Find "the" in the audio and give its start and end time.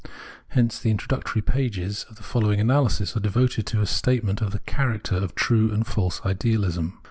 0.79-0.89, 2.15-2.23, 4.49-4.57